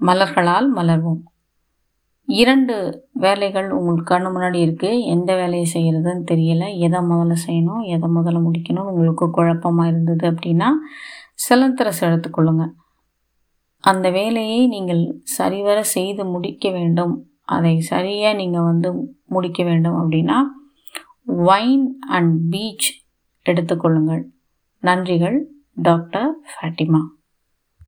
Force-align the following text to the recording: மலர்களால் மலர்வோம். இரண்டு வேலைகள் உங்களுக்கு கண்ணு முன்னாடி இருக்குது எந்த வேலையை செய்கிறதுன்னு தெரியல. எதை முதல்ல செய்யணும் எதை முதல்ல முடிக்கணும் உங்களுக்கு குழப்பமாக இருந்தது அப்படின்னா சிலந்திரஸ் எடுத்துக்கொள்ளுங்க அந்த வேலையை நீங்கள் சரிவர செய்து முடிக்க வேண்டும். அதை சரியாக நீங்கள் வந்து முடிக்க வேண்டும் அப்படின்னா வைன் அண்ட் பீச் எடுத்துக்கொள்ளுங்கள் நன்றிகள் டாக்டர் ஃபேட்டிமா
மலர்களால் 0.00 0.68
மலர்வோம். 0.76 1.22
இரண்டு 2.28 2.74
வேலைகள் 3.12 3.68
உங்களுக்கு 3.70 4.08
கண்ணு 4.14 4.28
முன்னாடி 4.34 4.58
இருக்குது 4.66 5.02
எந்த 5.14 5.30
வேலையை 5.34 5.66
செய்கிறதுன்னு 5.74 6.24
தெரியல. 6.30 6.64
எதை 6.78 7.00
முதல்ல 7.10 7.34
செய்யணும் 7.46 7.82
எதை 7.94 8.08
முதல்ல 8.16 8.38
முடிக்கணும் 8.46 8.88
உங்களுக்கு 8.90 9.26
குழப்பமாக 9.30 9.88
இருந்தது 9.88 10.24
அப்படின்னா 10.30 10.68
சிலந்திரஸ் 11.46 12.02
எடுத்துக்கொள்ளுங்க 12.08 12.64
அந்த 13.84 14.06
வேலையை 14.10 14.60
நீங்கள் 14.66 15.02
சரிவர 15.38 15.78
செய்து 15.96 16.24
முடிக்க 16.24 16.68
வேண்டும். 16.70 17.14
அதை 17.54 17.72
சரியாக 17.80 18.36
நீங்கள் 18.36 18.68
வந்து 18.70 18.90
முடிக்க 19.26 19.60
வேண்டும் 19.64 19.96
அப்படின்னா 20.02 20.36
வைன் 21.48 21.86
அண்ட் 22.08 22.34
பீச் 22.50 22.88
எடுத்துக்கொள்ளுங்கள் 23.46 24.22
நன்றிகள் 24.82 25.36
டாக்டர் 25.88 26.30
ஃபேட்டிமா 26.52 27.02